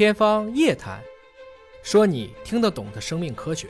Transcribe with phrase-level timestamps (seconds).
[0.00, 0.98] 天方夜谭，
[1.82, 3.68] 说你听得懂的生命科学。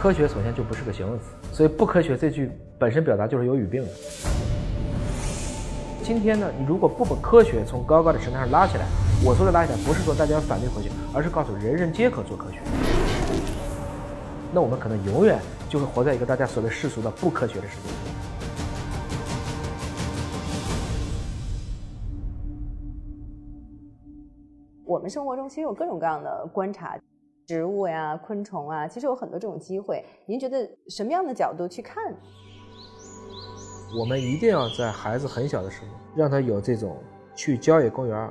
[0.00, 2.48] 科学首先就不是个形容词，所以不科学这句
[2.78, 3.88] 本身表达就是有语病的。
[6.00, 8.86] 今天呢，你如果不把科学从高高的神坛上拉起来，
[9.24, 12.58] 我说的拉起来不是说大家要反对科学，而是告诉人人皆可做科学。
[14.52, 18.37] 那我们可能永远就会活在一个大家所谓世俗的不科学的世界。
[24.88, 26.98] 我们生活中其实有各种各样的观察，
[27.46, 30.02] 植物呀、昆虫啊，其实有很多这种机会。
[30.24, 32.02] 您觉得什么样的角度去看？
[34.00, 36.96] 我们一定要在孩子很小的时候，让他有这种
[37.34, 38.30] 去郊野公园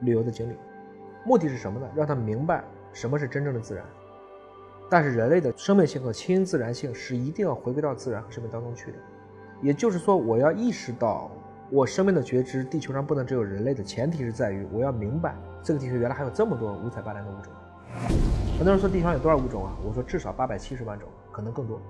[0.00, 0.56] 旅游的经历。
[1.26, 1.86] 目的是什么呢？
[1.94, 3.84] 让他明白什么是真正的自然。
[4.88, 8.98] 但是人类的生命性和亲自然性是一定要回归到自然和生命当中去的。
[9.60, 11.30] 也就是说，我要意识到
[11.72, 17.50] 我生命的觉知，地球上不能只有人类的前提是在于我要明白这个地球原来还有这么多五彩斑斓的物种。
[18.58, 19.72] 很多人说地球上有多少物种啊？
[19.82, 21.80] 我说至少八百七十万种，可能更多。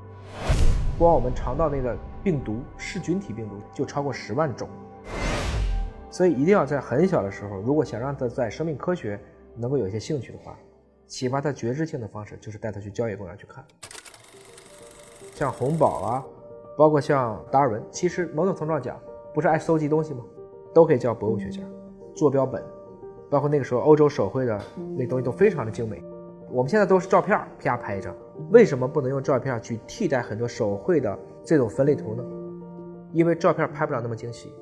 [0.96, 4.68] 光我们肠道内的病毒噬菌体病毒就超过十万种，
[6.12, 9.18] 所以一定要在很小的时候，如果想让他在生命科学
[9.56, 10.56] 能够有一些兴趣的话，
[11.08, 13.64] 启发他觉知性的方式就是带他去郊野公园去看，
[15.34, 16.24] 像红宝啊，
[16.78, 18.96] 包括像达尔文，其实某种程度上讲，
[19.34, 20.24] 不是爱搜集东西吗？
[20.74, 21.60] 都可以叫博物学家，
[22.14, 22.62] 坐标本，
[23.30, 24.58] 包括那个时候欧洲手绘的
[24.96, 26.02] 那东西都非常的精美。
[26.50, 28.14] 我们现在都是照片啪拍一张，
[28.50, 32.22] 为什么不能用照片去替代很多手绘的这种分类图呢？
[33.12, 34.52] 因为照片拍不了那么精细，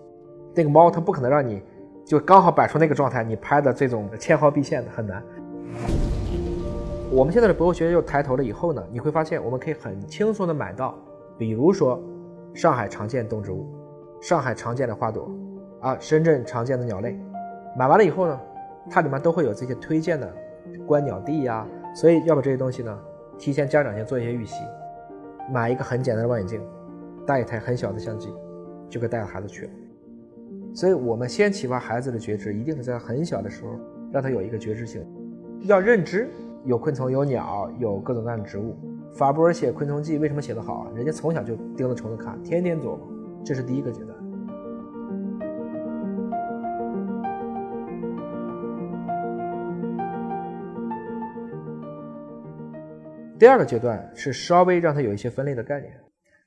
[0.55, 1.63] 那个猫它不可能让你
[2.05, 5.23] 就刚好摆出那个状态，你拍的这种纤毫毕现的很难。
[7.13, 10.97] 我们现在的博物学又抬头了以后呢，你会发现我们可以很轻松的买到，
[11.37, 12.01] 比如说
[12.55, 13.69] 上海常见动植物，
[14.21, 15.31] 上海常见的花朵，
[15.81, 17.19] 啊，深圳常见的鸟类，
[17.77, 18.41] 买完了以后呢，
[18.91, 20.31] 它里面都会有这些推荐的
[20.87, 21.67] 观鸟地呀。
[21.95, 22.99] 所以要把这些东西呢，
[23.39, 24.63] 提前家长先做一些预习，
[25.51, 26.61] 买一个很简单的望远镜，
[27.27, 28.33] 带一台很小的相机，
[28.89, 29.71] 就可以带着孩子去了。
[30.73, 33.71] 所以我们先启发孩子的觉知，一定是在很小的时候，
[34.13, 35.05] 让他有一个觉知性，
[35.63, 36.29] 要认知
[36.65, 38.77] 有昆虫、有鸟、有各种各样的植物。
[39.13, 40.87] 法布尔写《昆虫记》为什么写得好？
[40.95, 43.01] 人家从小就盯着虫子看，天天琢磨，
[43.45, 44.17] 这是第一个阶段。
[53.39, 55.99] 第二个阶段是稍微让他有一些分类的概念，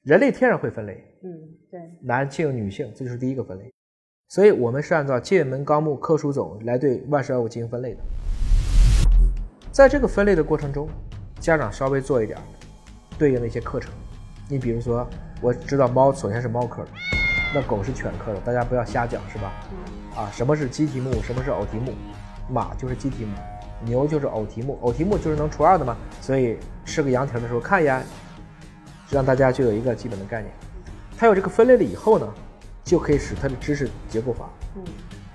[0.03, 3.73] 人类天然会分类，嗯，对，男性、女性，这就是第一个分类。
[4.27, 7.99] 所以我们是按照界门纲目科属种来对万事万物进行分类的。
[9.71, 10.87] 在这个分类的过程中，
[11.39, 12.37] 家长稍微做一点
[13.17, 13.91] 对应的一些课程。
[14.53, 15.09] 你比如说，
[15.41, 16.89] 我知道猫首先是猫科的，
[17.55, 19.51] 那狗是犬科的，大家不要瞎讲，是吧？
[20.15, 21.11] 啊，什么是鸡蹄目？
[21.23, 21.91] 什么是偶蹄目？
[22.47, 23.31] 马就是鸡蹄目。
[23.83, 28.05] 牛就是偶蹄目，偶蹄目就是能除二的嘛，所以吃个羊蹄的时候看一眼，
[29.09, 30.53] 让大家就有一个基本的概念。
[31.17, 32.31] 它有这个分类了以后呢，
[32.83, 34.47] 就可以使它的知识结构化。
[34.75, 34.83] 嗯，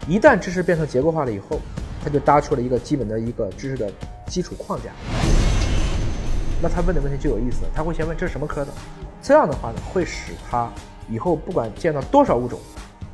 [0.07, 1.61] 一旦知识变成结构化了以后，
[2.05, 3.91] 它就搭出了一个基本的一个知识的
[4.29, 4.93] 基础框架。
[6.61, 8.73] 那他问的问题就有意思了，他会先问这是什么科的，
[9.23, 10.71] 这样的话呢，会使他
[11.11, 12.59] 以后不管见到多少物种，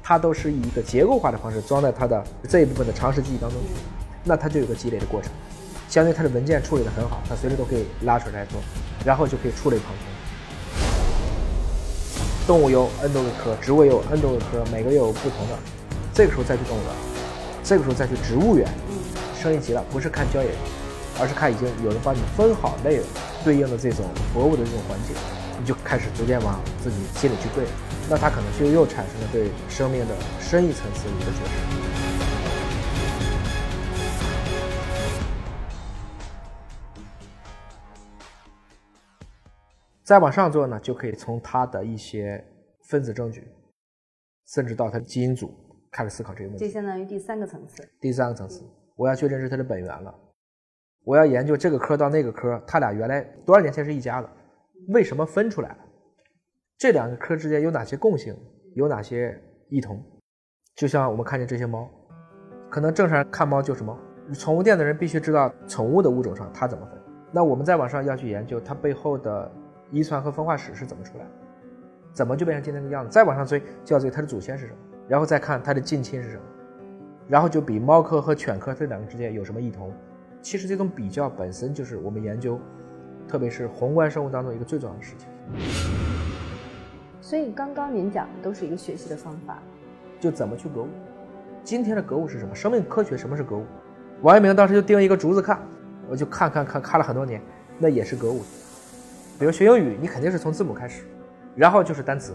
[0.03, 3.69] 他都是以一个结构化的方式装在他的这一部分的常识记忆当中去。
[4.26, 5.31] 那它就有个积累的过程，
[5.87, 8.59] 相当于它的文件处理得很好，它随时都可以拉出来做，
[9.04, 9.98] 然后就可以触类旁通。
[12.47, 15.59] 动物有 n 多个科，植物有 n 多个科，每个又有不同的。
[16.14, 16.91] 这个时候再去动物园，
[17.62, 18.66] 这个时候再去植物园，
[19.38, 20.48] 升一级了，不是看郊野，
[21.20, 23.06] 而是看已经有人帮你分好类了，
[23.44, 25.14] 对应的这种博物的这种环境，
[25.59, 27.65] 你就开始逐渐往自己心里去跪，
[28.10, 31.84] 那他可能就又产生了对生命的深一层次的一个觉知。
[40.03, 42.44] 再往上做呢，就可以从他的一些
[42.91, 43.48] 分子证据，
[44.48, 45.50] 甚至到他的基因组
[45.91, 46.67] 开始思考这个问题。
[46.67, 47.88] 这相当于第三个层次。
[48.00, 48.62] 第三个层次，
[48.96, 50.14] 我要去认识它的本源了。
[51.05, 54.31] 我要研究这个科到那个科，它俩原来多少年前是一家的，
[54.88, 55.78] 为什么分出来了？
[56.78, 58.36] 这两个科之间有哪些共性？
[58.75, 60.02] 有哪些异同？
[60.76, 61.88] 就像我们看见这些猫，
[62.70, 63.98] 可能正常看猫就是猫，
[64.32, 67.00] 宠物店的人必须知道宠物的物种上它怎么分。
[67.32, 69.50] 那我们再往上要去研究它背后的。
[69.90, 71.31] 遗传和分化史是怎么出来的？
[72.12, 73.10] 怎么就变成今天这个样子？
[73.10, 76.42] 再往上追，就要追它的祖先是什么，然后再看它的近亲是什么，
[77.28, 79.92] 然后就比猫科和犬科这两个之间有什么异同。
[80.42, 82.58] 其实这种比较本身就是我们研究，
[83.29, 85.29] 特别是宏观生物当中一个最重要的事情。
[87.21, 89.59] 所以刚刚您讲的都是一个学习的方法，
[90.21, 90.88] 就怎么去格物，
[91.62, 92.55] 今天的格物是什么？
[92.55, 93.65] 生命科学什么是格物？
[94.23, 95.59] 王阳明当时就盯一个竹子看，
[96.09, 97.41] 我就看看看看了很多年，
[97.79, 98.43] 那也是格物。
[99.38, 101.05] 比如学英语，你肯定是从字母开始，
[101.56, 102.35] 然后就是单词，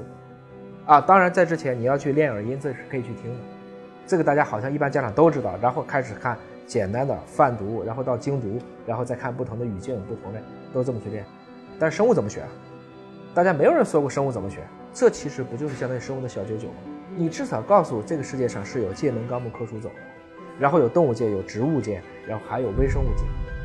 [0.85, 3.39] 啊，当然在之前你要去练耳音，这是可以去听的。
[4.05, 10.41] 这个大家好像一般家长都知道，然后开始看简单的泛读，然后到精读，然后再看不同的语境、不同的，
[10.73, 11.25] 都这么去练。
[11.79, 12.47] 但是生物怎么学啊？
[13.33, 14.59] 大家没有人说过生物怎么学，
[14.93, 16.75] 这其实不就是相当于生物的小九九吗？
[17.15, 20.01] 你至少告诉我这个世界上是有界门纲目科属种的，
[20.59, 23.23] 然后有动物界、有植物界，然后还有微生物界，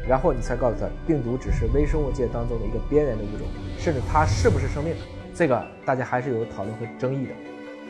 [0.09, 3.47] 然后你才告诉他病毒只是微生物界当中的一个边缘的物种，
[3.79, 4.95] 甚至它是不是生命，
[5.35, 7.33] 这个大家还是有讨论和争议的。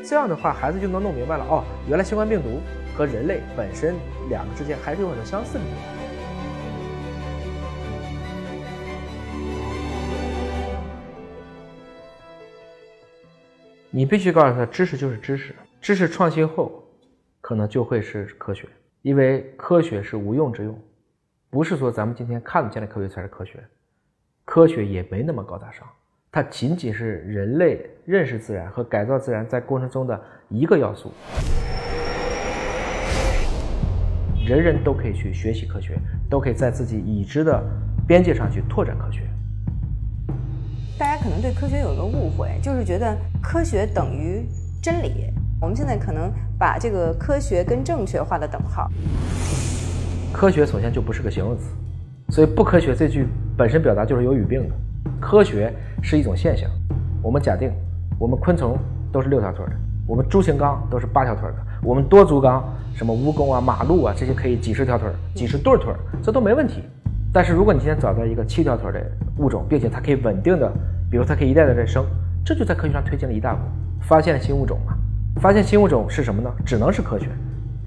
[0.03, 2.61] 这样的话，孩子就能弄明白了哦，原来新冠病毒
[2.97, 3.95] 和人类本身
[4.29, 5.94] 两个之间还是有很多相似的地方。
[13.97, 16.83] 你必须告诉他，知识就是知识，知识创新后，
[17.41, 18.67] 可能就会是科学，
[19.03, 20.77] 因为科学是无用之用，
[21.49, 23.63] 不是说咱们今天看得见的科学才是科学，
[24.45, 25.87] 科学也没那么高大上，
[26.33, 31.13] 它仅仅是人类认识自然和改造自然在过程中的一个要素。
[34.45, 35.97] 人人都可以去学习科学，
[36.29, 37.65] 都可以在自己已知的
[38.09, 39.21] 边界上去拓展科学。
[41.25, 44.47] 可能对科学有一个误会，就是觉得科学等于
[44.83, 45.33] 真理。
[45.59, 48.91] 我们现在可能把这个科学跟正确画了等号。
[50.35, 51.71] 科学首先就不是个形容词，
[52.29, 53.27] 所以不科学这句
[53.57, 54.75] 本身表达就是有语病的。
[55.19, 55.73] 科学
[56.03, 56.69] 是一种现象。
[57.23, 57.73] 我们假定，
[58.19, 58.77] 我们昆虫
[59.11, 59.73] 都是六条腿的，
[60.07, 62.63] 我们猪形纲都是八条腿的，我们多足纲，
[62.95, 66.83] 什么蜈蚣啊、马鹿啊这些可以几十条腿、几十对腿，这都没问题。
[67.33, 69.03] 但是如果你今天找到一个七条腿的
[69.39, 70.71] 物种，并且它可以稳定的，
[71.15, 72.05] 比如它可以一代代再生，
[72.45, 73.61] 这就在科学上推进了一大步，
[74.01, 74.95] 发现了新物种嘛。
[75.41, 76.53] 发现新物种是什么呢？
[76.67, 77.29] 只能是科学，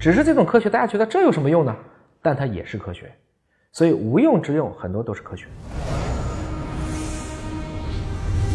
[0.00, 1.76] 只是这种科学大家觉得这有什么用呢？
[2.22, 3.12] 但它也是科学，
[3.70, 5.44] 所以无用之用很多都是科学。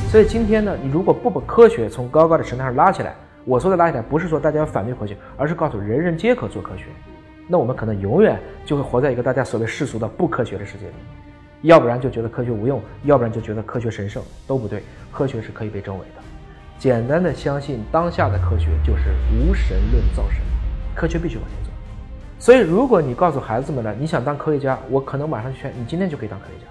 [0.10, 3.14] 所以今天呢，你如果不把科学从高高的神坛上拉起来，
[3.46, 6.86] 我说的拉起来不是说大家要反对科学，而是告诉人人皆可做科学。
[7.48, 10.94] 那我们可能永远就会活在一个大家所谓世俗的不科学的世界里，
[11.64, 14.84] 要不然就觉得科学无用，要不然就觉得科学神圣，都不对。
[15.12, 16.22] 科学是可以被证伪的。
[16.78, 20.42] 简单的相信当下的科学就是无神论造神，
[20.94, 21.72] 科学必须往前走。
[22.38, 26.70] 所以，如果你告诉孩子们了，你想当科学家，我可能马上劝你，今天就可以当科学家。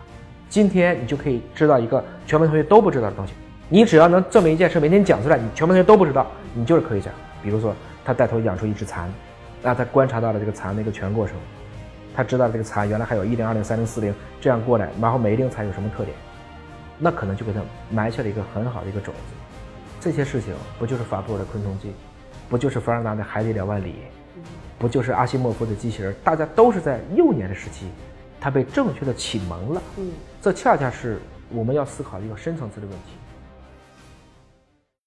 [0.51, 3.33] 今天你就可以知道一个全班同学都不知道的东西。
[3.71, 7.11] 你只要能证明一件事，每天讲出来，你全班同学都不知道，你就是科学家。
[7.43, 7.75] 比如说，
[8.05, 9.11] 他带头养出一只蚕。
[9.63, 11.37] 那他观察到了这个蚕的一个全过程，
[12.15, 16.17] 他知道这个蚕原来还有一零、二零、三零、四零这样过来，然后每一零蚕有什么特点，
[16.99, 17.61] 那可能就给他
[17.91, 19.35] 埋下了一个很好的一个种子。
[20.01, 21.89] 这些事情不就是法布尔的《昆虫记》，
[22.49, 23.91] 不就是凡尔纳的《海底两万里》，
[24.79, 26.15] 不就是阿西莫夫的机器人？
[26.25, 27.89] 大家都是在幼年的时期，
[28.41, 29.83] 他被正确的启蒙了。
[29.97, 30.11] 嗯，
[30.41, 31.21] 这恰恰是
[31.51, 33.13] 我们要思考一个深层次的问题。